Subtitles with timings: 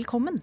[0.00, 0.38] velkommen!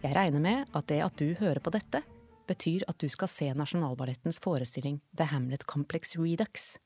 [0.00, 2.00] Jeg regner med at det at du hører på dette,
[2.48, 6.78] betyr at du skal se Nasjonalballettens forestilling The Hamlet Complex Redux.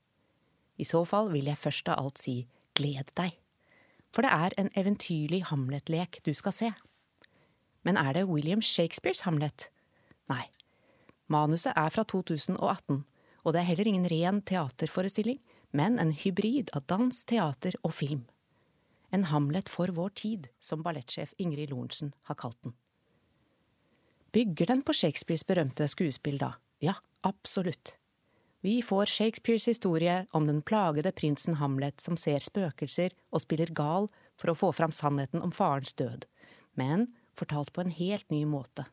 [0.75, 2.35] I så fall vil jeg først av alt si
[2.75, 3.37] gled deg,
[4.11, 6.73] for det er en eventyrlig Hamlet-lek du skal se.
[7.87, 9.69] Men er det William Shakespeares Hamlet?
[10.27, 10.49] Nei.
[11.31, 13.05] Manuset er fra 2018,
[13.45, 15.39] og det er heller ingen ren teaterforestilling,
[15.71, 18.25] men en hybrid av dans, teater og film.
[19.11, 22.73] En Hamlet for vår tid, som ballettsjef Ingrid Lorentzen har kalt den.
[24.35, 26.55] Bygger den på Shakespeares berømte skuespill, da?
[26.83, 27.95] Ja, absolutt.
[28.65, 34.09] Vi får Shakespeares historie om den plagede prinsen Hamlet som ser spøkelser og spiller gal
[34.41, 36.25] for å få fram sannheten om farens død,
[36.73, 38.87] men fortalt på en helt ny måte.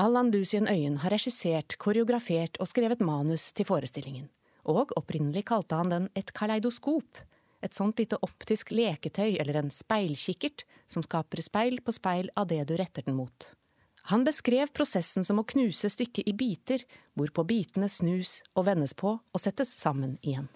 [0.00, 4.30] Allan Lucien Øyen har regissert, koreografert og skrevet manus til forestillingen,
[4.64, 7.20] og opprinnelig kalte han den et kaleidoskop,
[7.60, 12.62] et sånt lite optisk leketøy eller en speilkikkert som skaper speil på speil av det
[12.68, 13.50] du retter den mot.
[14.08, 19.18] Han beskrev prosessen som å knuse stykket i biter, hvorpå bitene snus og vendes på
[19.20, 20.48] og settes sammen igjen.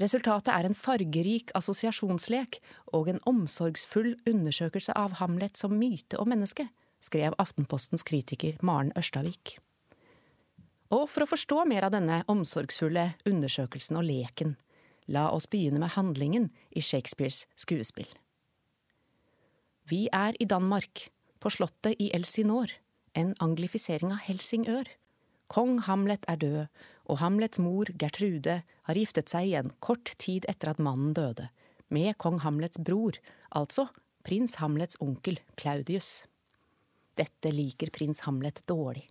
[0.00, 2.62] Resultatet er en fargerik assosiasjonslek
[2.96, 6.70] og en omsorgsfull undersøkelse av Hamlet som myte og menneske,
[7.02, 9.58] skrev Aftenpostens kritiker Maren Ørstavik.
[10.92, 14.56] Og for å forstå mer av denne omsorgsfulle undersøkelsen og leken,
[15.06, 18.08] La oss begynne med handlingen i Shakespeares skuespill.
[19.90, 21.08] Vi er i Danmark,
[21.42, 22.70] på slottet i Elsinor,
[23.18, 24.86] en anglifisering av Helsingør.
[25.52, 26.60] Kong Hamlet er død,
[27.10, 31.48] og Hamlets mor, Gertrude, har giftet seg igjen kort tid etter at mannen døde,
[31.92, 33.18] med kong Hamlets bror,
[33.50, 33.88] altså
[34.24, 36.22] prins Hamlets onkel Claudius.
[37.18, 39.08] Dette liker prins Hamlet dårlig.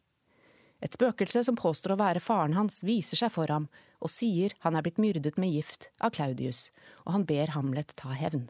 [0.82, 3.68] Et spøkelse som påstår å være faren hans, viser seg for ham
[4.02, 6.70] og sier han er blitt myrdet med gift av Claudius,
[7.06, 8.50] og han ber Hamlet ta hevn.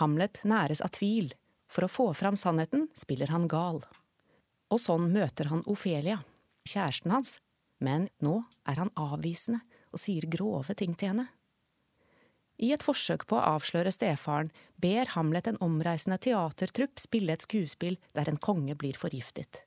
[0.00, 1.30] Hamlet næres av tvil,
[1.70, 3.80] for å få fram sannheten spiller han gal.
[4.74, 6.20] Og sånn møter han Ofelia,
[6.66, 7.38] kjæresten hans,
[7.78, 9.62] men nå er han avvisende
[9.94, 11.28] og sier grove ting til henne.
[12.62, 14.50] I et forsøk på å avsløre stefaren
[14.82, 19.64] ber Hamlet en omreisende teatertrupp spille et skuespill der en konge blir forgiftet.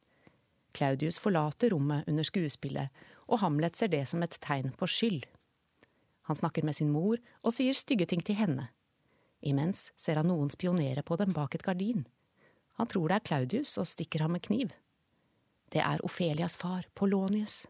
[0.78, 2.92] Claudius forlater rommet under skuespillet,
[3.28, 5.26] og Hamlet ser det som et tegn på skyld.
[6.28, 8.70] Han snakker med sin mor og sier stygge ting til henne.
[9.46, 12.06] Imens ser han noen spionere på dem bak et gardin.
[12.80, 14.74] Han tror det er Claudius og stikker ham med kniv.
[15.72, 17.66] Det er Ofelias far, Polonius.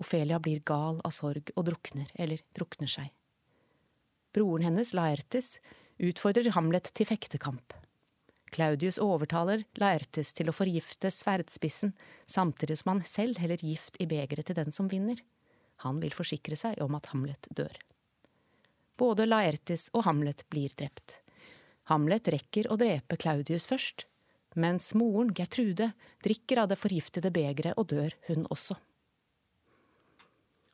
[0.00, 3.10] Ofelia blir gal av sorg og drukner, eller drukner seg.
[4.32, 5.58] Broren hennes, Laertes,
[6.00, 7.74] utfordrer Hamlet til fektekamp.
[8.50, 11.94] Claudius overtaler Laertes til å forgifte sverdspissen,
[12.26, 15.22] samtidig som han selv heller gift i begeret til den som vinner.
[15.86, 17.78] Han vil forsikre seg om at Hamlet dør.
[19.00, 21.20] Både Laertes og Hamlet blir drept.
[21.88, 24.04] Hamlet rekker å drepe Claudius først,
[24.58, 25.92] mens moren, Gertrude,
[26.24, 28.76] drikker av det forgiftede begeret og dør, hun også.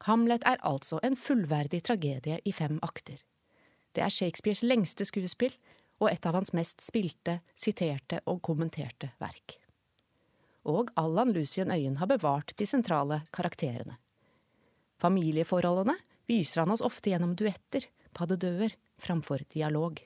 [0.06, 3.20] Hamlet er altså en fullverdig tragedie i fem akter.
[3.96, 5.54] Det er Shakespeares lengste skuespill,
[6.00, 9.58] og et av hans mest spilte, siterte og kommenterte verk.
[10.66, 13.96] Og Allan Lucien Øyen har bevart de sentrale karakterene.
[15.00, 15.94] Familieforholdene
[16.26, 17.86] viser han oss ofte gjennom duetter,
[18.16, 20.00] paddedøer, framfor dialog.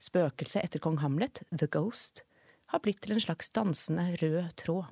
[0.00, 2.24] Spøkelset etter kong Hamlet, The Ghost,
[2.72, 4.88] har blitt til en slags dansende rød tråd.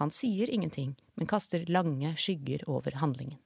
[0.00, 3.38] Han sier ingenting, men kaster lange skygger over handlingen.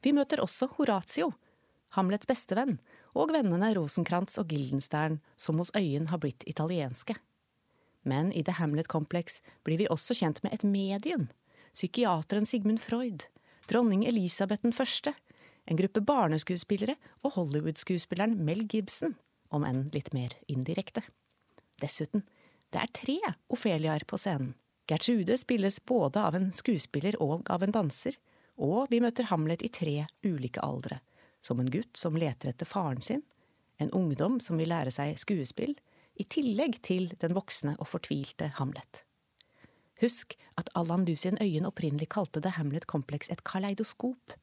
[0.00, 1.32] Vi møter også Horatio,
[1.96, 2.78] Hamlets bestevenn,
[3.14, 7.16] og vennene Rosenkrantz og Gildenstern, som hos Øyen har blitt italienske.
[8.02, 11.28] Men i The Hamlet Complex blir vi også kjent med et medium,
[11.74, 13.26] psykiateren Sigmund Freud,
[13.68, 15.14] dronning Elisabeth den første,
[15.66, 19.16] en gruppe barneskuespillere og Hollywood-skuespilleren Mel Gibson,
[19.50, 21.04] om enn litt mer indirekte.
[21.82, 22.24] Dessuten,
[22.70, 23.18] det er tre
[23.52, 24.54] Ofeliaer på scenen.
[24.90, 28.16] Gertrude spilles både av en skuespiller og av en danser,
[28.58, 29.94] og vi møter Hamlet i tre
[30.26, 30.98] ulike aldre
[31.40, 33.22] som en gutt som leter etter faren sin,
[33.80, 35.74] en ungdom som vil lære seg skuespill,
[36.20, 39.04] i tillegg til den voksne og fortvilte Hamlet.
[40.00, 44.34] Husk at Allan Lucien Øyen opprinnelig kalte det Hamlet Complex et kaleidoskop.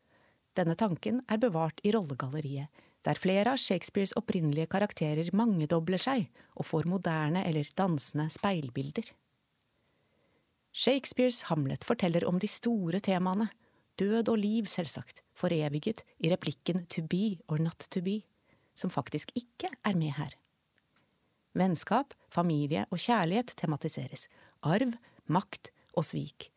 [0.57, 2.69] Denne tanken er bevart i rollegalleriet,
[3.05, 6.27] der flere av Shakespeares opprinnelige karakterer mangedobler seg
[6.57, 9.13] og får moderne eller dansende speilbilder.
[10.77, 13.47] Shakespeares Hamlet forteller om de store temaene,
[13.99, 18.21] død og liv, selvsagt, foreviget i replikken to be or not to be,
[18.77, 20.35] som faktisk ikke er med her.
[21.57, 24.27] Vennskap, familie og kjærlighet tematiseres,
[24.61, 24.94] arv,
[25.25, 26.51] makt og svik.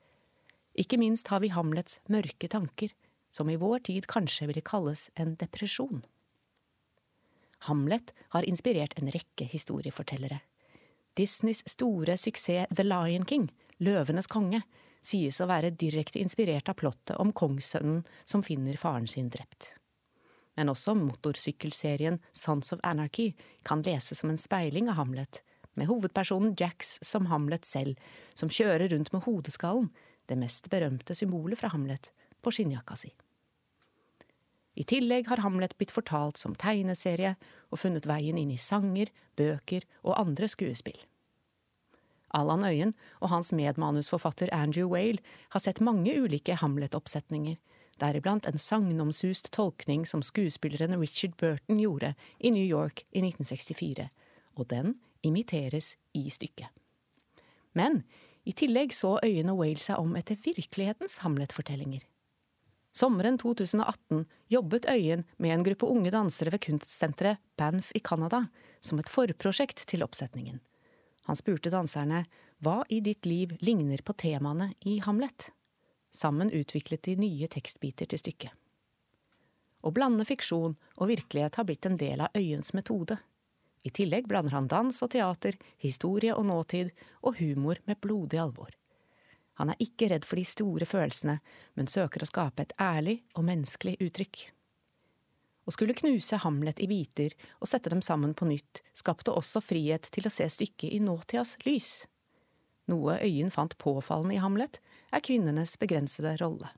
[0.76, 2.92] Ikke minst har vi Hamlets mørke tanker,
[3.30, 6.02] som i vår tid kanskje ville kalles en depresjon.
[7.68, 10.40] Hamlet har inspirert en rekke historiefortellere.
[11.16, 13.50] Disneys store suksess The Lion King,
[13.80, 14.62] Løvenes konge,
[15.04, 19.72] sies å være direkte inspirert av plottet om kongssønnen som finner faren sin drept.
[20.58, 23.30] Men også motorsykkelserien Sons of Anarchy
[23.64, 25.42] kan leses som en speiling av Hamlet,
[25.78, 27.96] med hovedpersonen Jax som Hamlet selv,
[28.34, 29.88] som kjører rundt med hodeskallen,
[30.28, 32.10] det mest berømte symbolet fra Hamlet,
[32.42, 33.12] på skinnjakka si.
[34.80, 37.34] I tillegg har Hamlet blitt fortalt som tegneserie
[37.70, 41.00] og funnet veien inn i sanger, bøker og andre skuespill.
[42.36, 47.58] Allan Øyen og hans medmanusforfatter Andrew Whale har sett mange ulike Hamlet-oppsetninger,
[48.00, 54.08] deriblant en sagnomsust tolkning som skuespilleren Richard Burton gjorde i New York i 1964,
[54.56, 56.70] og den imiteres i stykket.
[57.76, 58.02] Men
[58.48, 62.06] i tillegg så Øyen og Whale seg om etter virkelighetens Hamlet-fortellinger.
[62.90, 68.48] Sommeren 2018 jobbet Øyen med en gruppe unge dansere ved kunstsenteret Banff i Canada
[68.82, 70.58] som et forprosjekt til oppsetningen.
[71.28, 72.24] Han spurte danserne
[72.60, 75.50] hva i ditt liv ligner på temaene i Hamlet?
[76.10, 78.52] Sammen utviklet de nye tekstbiter til stykket.
[79.80, 83.16] Å blande fiksjon og virkelighet har blitt en del av Øyens metode.
[83.82, 86.90] I tillegg blander han dans og teater, historie og nåtid,
[87.24, 88.74] og humor med blodig alvor.
[89.60, 91.38] Han er ikke redd for de store følelsene,
[91.76, 94.50] men søker å skape et ærlig og menneskelig uttrykk.
[95.70, 100.08] Å skulle knuse Hamlet i biter og sette dem sammen på nytt skapte også frihet
[100.10, 101.90] til å se stykket i nåtidas lys.
[102.90, 104.80] Noe Øyen fant påfallende i Hamlet,
[105.14, 106.72] er kvinnenes begrensede rolle.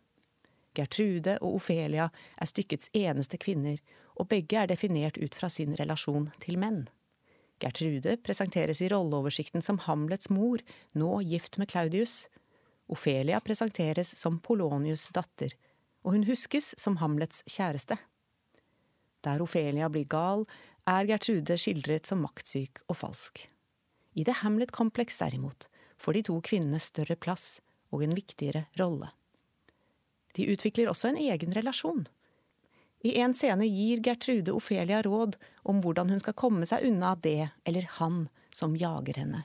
[0.76, 3.80] Gertrude og Ofelia er stykkets eneste kvinner,
[4.20, 6.84] og begge er definert ut fra sin relasjon til menn.
[7.64, 10.60] Gertrude presenteres i rolleoversikten som Hamlets mor,
[10.92, 12.26] nå gift med Claudius,
[12.92, 15.56] Ofelia presenteres som Polonius' datter,
[16.04, 17.96] og hun huskes som Hamlets kjæreste.
[19.22, 20.46] Der Ofelia blir gal,
[20.88, 23.44] er Gertrude skildret som maktsyk og falsk.
[24.18, 27.60] I The Hamlet-kompleks, derimot, får de to kvinnene større plass
[27.92, 29.12] og en viktigere rolle.
[30.36, 32.06] De utvikler også en egen relasjon.
[33.02, 35.36] I en scene gir Gertrude Ofelia råd
[35.68, 39.44] om hvordan hun skal komme seg unna det eller han som jager henne.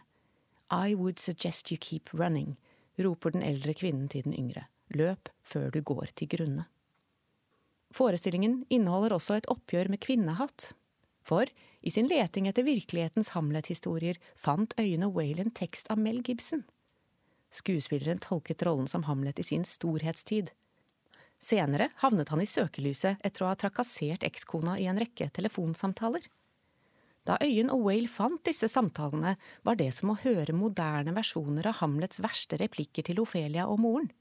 [0.72, 2.58] I would suggest you keep running,
[2.98, 4.68] roper den eldre kvinnen til den yngre.
[4.94, 6.68] Løp før du går til grunne.
[7.98, 10.72] Forestillingen inneholder også et oppgjør med kvinnehatt.
[11.26, 11.50] For
[11.82, 15.10] i sin leting etter virkelighetens Hamlet-historier fant øyene
[15.42, 16.64] en tekst av Mel Gibson.
[17.50, 20.52] Skuespilleren tolket rollen som Hamlet i sin storhetstid.
[21.40, 26.26] Senere havnet han i søkelyset etter å ha trakassert ekskona i en rekke telefonsamtaler.
[27.28, 31.82] Da Øyen og Whale fant disse samtalene, var det som å høre moderne versjoner av
[31.82, 34.12] Hamlets verste replikker til Ofelia og moren.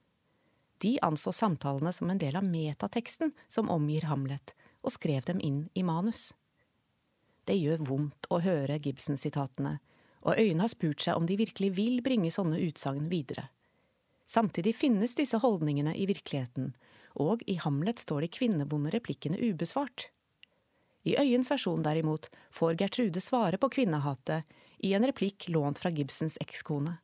[0.79, 5.67] De anså samtalene som en del av metateksten som omgir Hamlet, og skrev dem inn
[5.75, 6.33] i manus.
[7.47, 9.79] Det gjør vondt å høre Gibson-sitatene,
[10.27, 13.49] og Øyene har spurt seg om de virkelig vil bringe sånne utsagn videre.
[14.27, 16.73] Samtidig finnes disse holdningene i virkeligheten,
[17.15, 20.11] og i Hamlet står de kvinnebonde replikkene ubesvart.
[21.07, 24.43] I Øyens versjon derimot får Gertrude svare på kvinnehatet
[24.83, 26.99] i en replikk lånt fra Gibsons ekskone.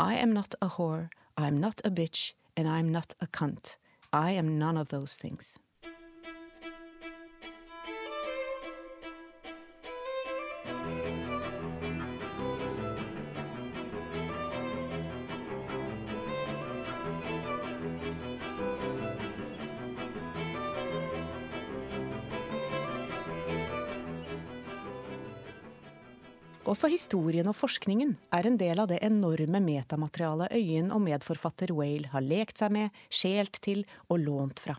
[0.00, 3.26] I am not a whore, I am not a bitch, and I am not a
[3.26, 3.76] cunt.
[4.12, 5.58] I am none of those things.
[26.74, 32.10] Også historien og forskningen er en del av det enorme metamaterialet Øyen og medforfatter Whale
[32.10, 34.74] har lekt seg med, skjelt til og lånt fra.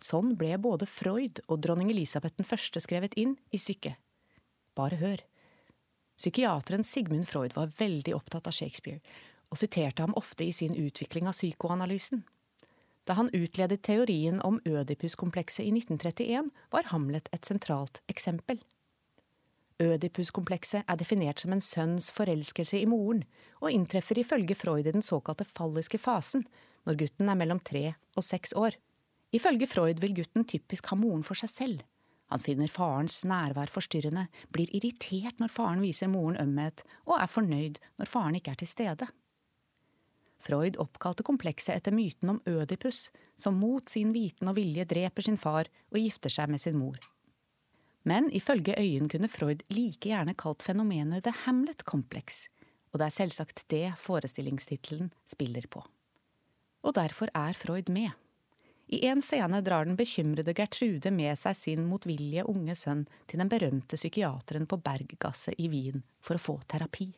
[0.00, 3.98] Sånn ble både Freud og dronning Elisabeth den første skrevet inn i psyke.
[4.78, 5.20] Bare hør.
[6.16, 9.04] Psykiateren Sigmund Freud var veldig opptatt av Shakespeare,
[9.52, 12.24] og siterte ham ofte i sin utvikling av psykoanalysen.
[13.04, 18.62] Da han utledet teorien om Ødipus-komplekset i 1931, var Hamlet et sentralt eksempel.
[19.80, 23.22] Ødipus-komplekset er definert som en sønns forelskelse i moren,
[23.60, 26.44] og inntreffer ifølge Freud i den såkalte falliske fasen,
[26.84, 28.76] når gutten er mellom tre og seks år.
[29.32, 31.86] Ifølge Freud vil gutten typisk ha moren for seg selv.
[32.30, 37.80] Han finner farens nærvær forstyrrende, blir irritert når faren viser moren ømhet, og er fornøyd
[37.98, 39.08] når faren ikke er til stede.
[40.40, 45.40] Freud oppkalte komplekset etter myten om Ødipus, som mot sin viten og vilje dreper sin
[45.40, 46.96] far og gifter seg med sin mor.
[48.08, 52.46] Men ifølge Øyen kunne Freud like gjerne kalt fenomenet The Hamlet-kompleks,
[52.92, 55.84] og det er selvsagt det forestillingstittelen spiller på.
[56.82, 58.10] Og derfor er Freud med.
[58.90, 63.50] I en scene drar den bekymrede Gertrude med seg sin motvillige unge sønn til den
[63.52, 67.12] berømte psykiateren på Berggasset i Wien for å få terapi.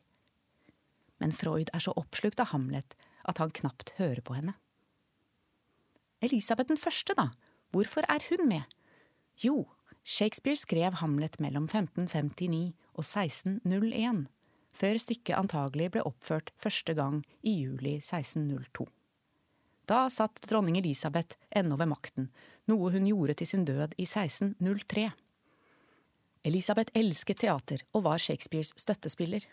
[1.22, 2.96] Men Freud er så oppslukt av Hamlet
[3.30, 4.56] at han knapt hører på henne.
[6.22, 7.30] Elisabeth den første, da,
[7.72, 8.66] hvorfor er hun med?
[9.40, 9.64] Jo,
[10.04, 14.26] Shakespeare skrev Hamlet mellom 1559 og 1601,
[14.74, 18.88] før stykket antagelig ble oppført første gang i juli 1602.
[19.86, 22.30] Da satt dronning Elisabeth ennå ved makten,
[22.70, 25.08] noe hun gjorde til sin død i 1603.
[26.50, 29.46] Elisabeth elsket teater og var Shakespeares støttespiller.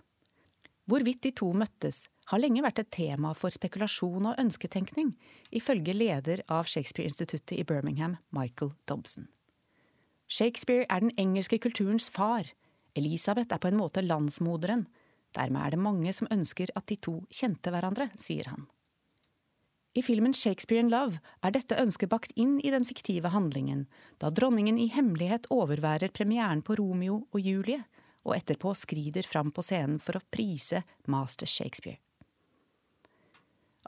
[0.89, 5.15] Hvorvidt de to møttes, har lenge vært et tema for spekulasjon og ønsketenkning,
[5.53, 9.29] ifølge leder av Shakespeare-instituttet i Birmingham, Michael Dobson.
[10.29, 12.45] Shakespeare er den engelske kulturens far.
[12.95, 14.85] Elisabeth er på en måte landsmoderen.
[15.33, 18.67] Dermed er det mange som ønsker at de to kjente hverandre, sier han.
[19.97, 23.87] I filmen Shakespeare in Love er dette ønsket bakt inn i den fiktive handlingen,
[24.21, 27.81] da dronningen i hemmelighet overværer premieren på Romeo og Julie,
[28.21, 31.97] og etterpå skrider fram på scenen for å prise master Shakespeare.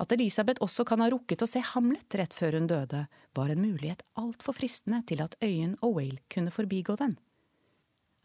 [0.02, 3.04] At Elisabeth også kan ha rukket å se Hamlet rett før hun døde,
[3.38, 7.20] var en mulighet altfor fristende til at Øyen og Whale kunne forbigå den.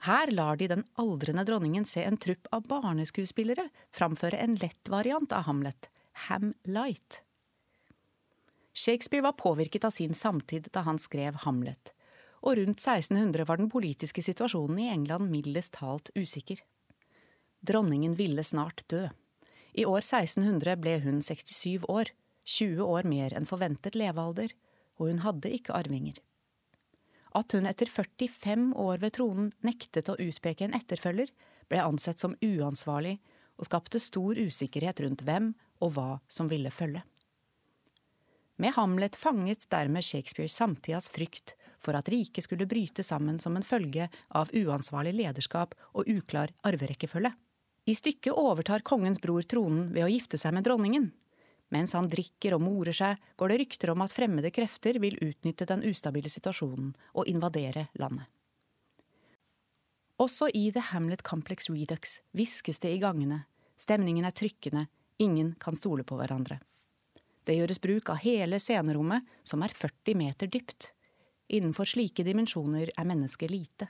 [0.07, 5.33] Her lar de den aldrende dronningen se en trupp av barneskuespillere framføre en lett variant
[5.33, 5.89] av Hamlet,
[6.29, 7.23] Ham Light.
[8.77, 11.93] Shakespeare var påvirket av sin samtid da han skrev Hamlet,
[12.45, 16.61] og rundt 1600 var den politiske situasjonen i England mildest talt usikker.
[17.67, 19.07] Dronningen ville snart dø.
[19.77, 22.11] I år 1600 ble hun 67 år,
[22.49, 24.55] 20 år mer enn forventet levealder,
[24.97, 26.17] og hun hadde ikke arvinger.
[27.37, 31.29] At hun etter 45 år ved tronen nektet å utpeke en etterfølger,
[31.69, 33.19] ble ansett som uansvarlig
[33.61, 35.53] og skapte stor usikkerhet rundt hvem
[35.85, 37.03] og hva som ville følge.
[38.57, 41.53] Med Hamlet fanget dermed Shakespeare samtidas frykt
[41.83, 47.35] for at riket skulle bryte sammen som en følge av uansvarlig lederskap og uklar arverekkefølge.
[47.87, 51.13] I stykket overtar kongens bror tronen ved å gifte seg med dronningen.
[51.71, 55.67] Mens han drikker og morer seg, går det rykter om at fremmede krefter vil utnytte
[55.71, 58.27] den ustabile situasjonen og invadere landet.
[60.19, 63.45] Også i The Hamlet Complex Redux hviskes det i gangene,
[63.79, 64.87] stemningen er trykkende,
[65.23, 66.59] ingen kan stole på hverandre.
[67.47, 70.91] Det gjøres bruk av hele scenerommet, som er 40 meter dypt.
[71.55, 73.87] Innenfor slike dimensjoner er mennesket lite.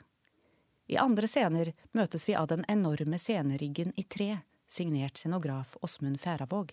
[0.86, 4.38] I andre scener møtes vi av den enorme sceneriggen i tre,
[4.68, 6.72] signert scenograf Åsmund Færavåg.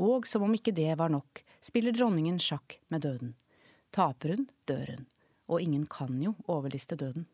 [0.00, 3.34] Og som om ikke det var nok, spiller dronningen sjakk med døden.
[3.92, 5.06] Taper hun, dør hun.
[5.50, 7.26] Og ingen kan jo overliste døden.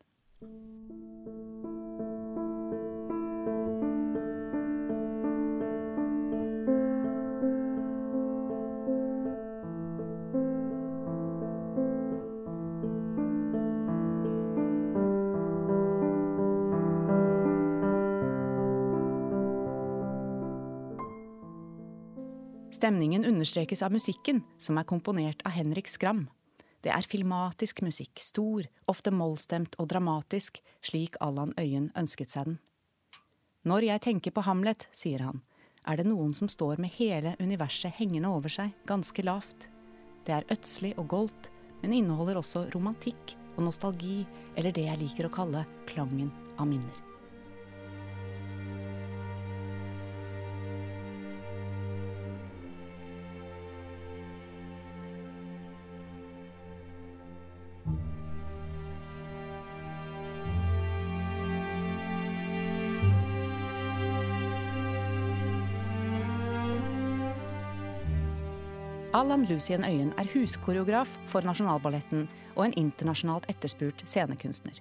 [22.76, 26.26] Stemningen understrekes av musikken, som er komponert av Henrik Skram.
[26.85, 32.59] Det er filmatisk musikk, stor, ofte mollstemt og dramatisk, slik Allan Øyen ønsket seg den.
[33.64, 35.40] Når jeg tenker på Hamlet, sier han,
[35.88, 39.71] er det noen som står med hele universet hengende over seg, ganske lavt.
[40.28, 44.21] Det er ødslig og goldt, men inneholder også romantikk og nostalgi,
[44.52, 46.28] eller det jeg liker å kalle klangen
[46.61, 47.05] av minner.
[69.26, 74.76] Allan Lucien Øyen er huskoreograf for Nasjonalballetten og en internasjonalt etterspurt scenekunstner.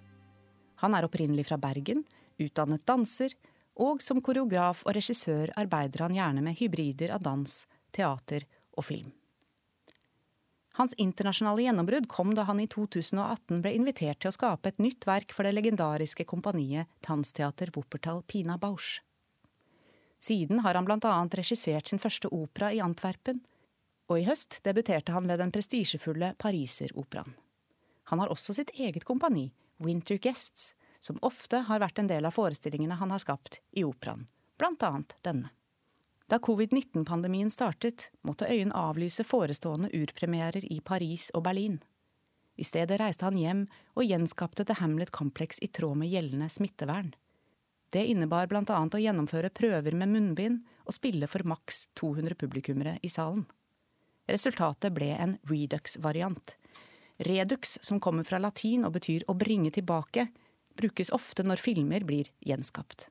[0.84, 2.04] Han er opprinnelig fra Bergen,
[2.38, 3.34] utdannet danser,
[3.74, 7.56] og som koreograf og regissør arbeider han gjerne med hybrider av dans,
[7.90, 8.46] teater
[8.78, 9.08] og film.
[10.78, 15.10] Hans internasjonale gjennombrudd kom da han i 2018 ble invitert til å skape et nytt
[15.10, 19.02] verk for det legendariske kompaniet Tanzteater Wuppertal Pina Bausch.
[20.22, 23.42] Siden har han annet regissert sin første opera i Antwerpen,
[24.10, 27.34] og i høst debuterte han ved den prestisjefulle Pariseroperaen.
[28.12, 29.50] Han har også sitt eget kompani,
[29.82, 34.28] Winter Guests, som ofte har vært en del av forestillingene han har skapt i operaen,
[34.62, 35.50] annet denne.
[36.30, 41.78] Da covid-19-pandemien startet, måtte Øyen avlyse forestående urpremierer i Paris og Berlin.
[42.58, 47.14] I stedet reiste han hjem og gjenskapte The Hamlet Complex i tråd med gjeldende smittevern.
[47.94, 53.12] Det innebar annet å gjennomføre prøver med munnbind og spille for maks 200 publikummere i
[53.12, 53.46] salen.
[54.27, 56.55] Resultatet ble en redux-variant.
[57.17, 60.27] Redux, som kommer fra latin og betyr å bringe tilbake,
[60.75, 63.10] brukes ofte når filmer blir gjenskapt.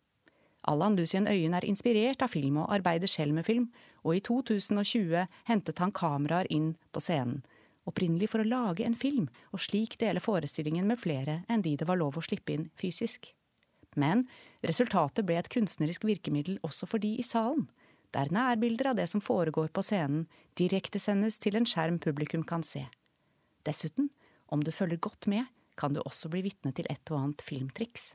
[0.65, 3.69] Allan Lucien Øyen er inspirert av film og arbeider selv med film,
[4.05, 7.43] og i 2020 hentet han kameraer inn på scenen,
[7.85, 11.89] opprinnelig for å lage en film og slik dele forestillingen med flere enn de det
[11.89, 13.35] var lov å slippe inn fysisk.
[13.95, 14.25] Men
[14.65, 17.69] resultatet ble et kunstnerisk virkemiddel også for de i salen,
[18.15, 20.27] der nærbilder av det som foregår på scenen,
[20.59, 22.87] direktesendes til en skjerm publikum kan se.
[23.67, 24.11] Dessuten,
[24.47, 28.13] om du følger godt med, kan du også bli vitne til et og annet filmtriks.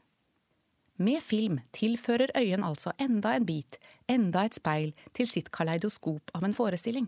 [0.99, 3.77] Med film tilfører Øyen altså enda en bit,
[4.07, 7.07] enda et speil, til sitt kaleidoskop av en forestilling.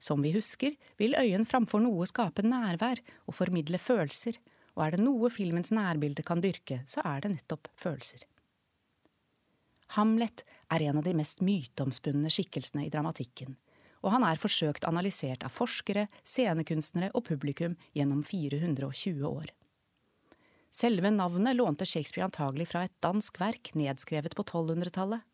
[0.00, 4.38] Som vi husker, vil Øyen framfor noe skape nærvær og formidle følelser,
[4.76, 8.24] og er det noe filmens nærbilde kan dyrke, så er det nettopp følelser.
[9.96, 13.56] Hamlet er en av de mest myteomspunne skikkelsene i dramatikken,
[14.00, 19.50] og han er forsøkt analysert av forskere, scenekunstnere og publikum gjennom 420 år.
[20.70, 25.26] Selve navnet lånte Shakespeare antagelig fra et dansk verk nedskrevet på 1200-tallet.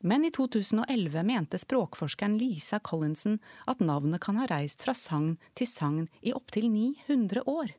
[0.00, 3.38] Men i 2011 mente språkforskeren Lisa Collinson
[3.68, 7.74] at navnet kan ha reist fra sagn til sagn i opptil 900 år.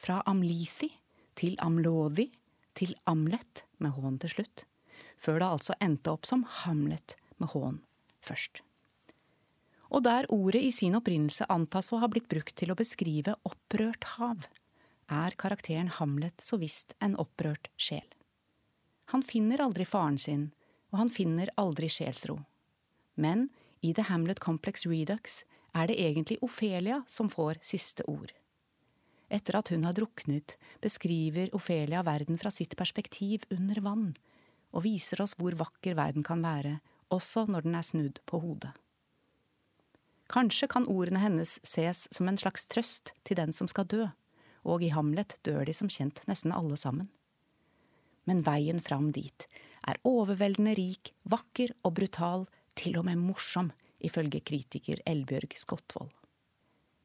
[0.00, 0.90] Fra Amlithi
[1.38, 2.30] til Amlodi
[2.74, 4.64] til Amlet med hån til slutt,
[5.20, 7.80] før det altså endte opp som Hamlet med hån
[8.24, 8.62] først.
[9.94, 14.06] Og der ordet i sin opprinnelse antas å ha blitt brukt til å beskrive opprørt
[14.16, 14.46] hav,
[15.12, 18.06] er karakteren Hamlet så visst en opprørt sjel.
[19.12, 20.48] Han finner aldri faren sin,
[20.90, 22.38] og han finner aldri sjelsro.
[23.20, 23.50] Men
[23.84, 25.42] i The Hamlet Complex Redux
[25.76, 28.32] er det egentlig Ofelia som får siste ord.
[29.28, 34.08] Etter at hun har druknet, beskriver Ofelia verden fra sitt perspektiv under vann,
[34.74, 36.80] og viser oss hvor vakker verden kan være,
[37.14, 38.72] også når den er snudd på hodet.
[40.32, 44.06] Kanskje kan ordene hennes ses som en slags trøst til den som skal dø,
[44.64, 47.10] og i Hamlet dør de som kjent nesten alle sammen.
[48.24, 49.46] Men veien fram dit
[49.84, 53.68] er overveldende rik, vakker og brutal, til og med morsom,
[54.02, 56.10] ifølge kritiker Elbjørg Skottvold.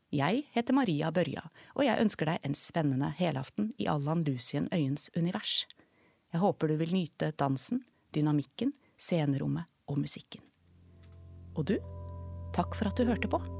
[0.10, 1.44] Jeg heter Maria Børja,
[1.76, 5.68] og jeg ønsker deg en spennende helaften i Allan Lucien Øyens univers.
[6.30, 7.82] Jeg håper du vil nyte dansen,
[8.14, 10.44] dynamikken, scenerommet og musikken.
[11.58, 11.80] Og du,
[12.56, 13.59] takk for at du hørte på.